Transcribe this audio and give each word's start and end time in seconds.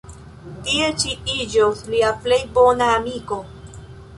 Tiu 0.69 0.87
ĉi 1.03 1.13
iĝos 1.33 1.83
lia 1.91 2.09
plej 2.25 2.41
bona 2.57 2.89
amiko. 2.95 3.39